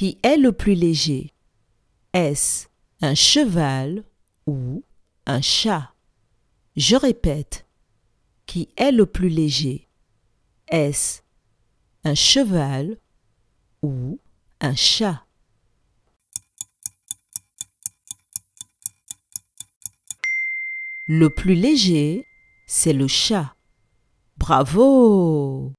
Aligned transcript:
Qui 0.00 0.18
est 0.22 0.38
le 0.38 0.52
plus 0.52 0.72
léger 0.72 1.34
Est-ce 2.14 2.68
un 3.02 3.14
cheval 3.14 4.02
ou 4.46 4.82
un 5.26 5.42
chat? 5.42 5.92
Je 6.74 6.96
répète. 6.96 7.66
Qui 8.46 8.70
est 8.78 8.92
le 8.92 9.04
plus 9.04 9.28
léger? 9.28 9.90
Est-ce 10.68 11.20
un 12.04 12.14
cheval 12.14 12.96
ou 13.82 14.18
un 14.62 14.74
chat? 14.74 15.26
Le 21.08 21.28
plus 21.28 21.54
léger, 21.54 22.24
c'est 22.66 22.94
le 22.94 23.06
chat. 23.06 23.54
Bravo 24.38 25.74